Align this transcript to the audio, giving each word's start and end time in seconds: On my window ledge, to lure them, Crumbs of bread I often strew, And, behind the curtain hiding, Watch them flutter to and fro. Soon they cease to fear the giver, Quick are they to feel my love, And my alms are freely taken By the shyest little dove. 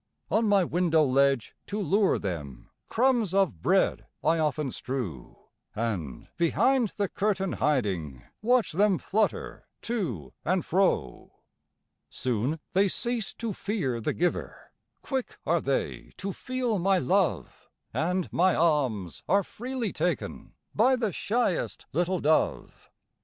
On 0.31 0.47
my 0.49 0.63
window 0.63 1.03
ledge, 1.05 1.53
to 1.67 1.79
lure 1.79 2.17
them, 2.17 2.71
Crumbs 2.89 3.35
of 3.35 3.61
bread 3.61 4.07
I 4.23 4.39
often 4.39 4.71
strew, 4.71 5.37
And, 5.75 6.27
behind 6.37 6.87
the 6.97 7.07
curtain 7.07 7.51
hiding, 7.53 8.23
Watch 8.41 8.71
them 8.71 8.97
flutter 8.97 9.67
to 9.83 10.33
and 10.43 10.65
fro. 10.65 11.43
Soon 12.09 12.59
they 12.73 12.87
cease 12.87 13.35
to 13.35 13.53
fear 13.53 14.01
the 14.01 14.13
giver, 14.13 14.71
Quick 15.03 15.37
are 15.45 15.61
they 15.61 16.13
to 16.17 16.33
feel 16.33 16.79
my 16.79 16.97
love, 16.97 17.69
And 17.93 18.27
my 18.33 18.55
alms 18.55 19.21
are 19.29 19.43
freely 19.43 19.93
taken 19.93 20.53
By 20.73 20.95
the 20.95 21.13
shyest 21.13 21.85
little 21.93 22.19
dove. 22.19 22.89